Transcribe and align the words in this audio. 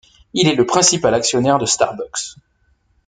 Il 0.33 0.47
est 0.47 0.55
le 0.55 0.65
principal 0.65 1.13
actionnaire 1.13 1.59
de 1.59 1.67
Starbucks. 1.67 2.37